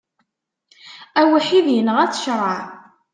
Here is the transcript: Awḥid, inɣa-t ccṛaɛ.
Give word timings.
Awḥid, 1.21 1.67
inɣa-t 1.77 2.19
ccṛaɛ. 2.23 2.61